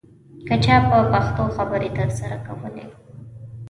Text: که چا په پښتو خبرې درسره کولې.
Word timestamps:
که 0.47 0.55
چا 0.63 0.75
په 0.89 0.97
پښتو 1.11 1.43
خبرې 1.55 1.89
درسره 1.97 2.37
کولې. 2.47 2.85